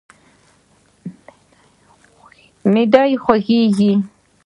[2.71, 3.91] معده د خوږیږي؟